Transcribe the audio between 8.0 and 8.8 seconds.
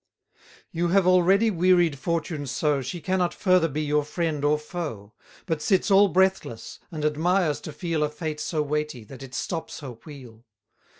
A fate so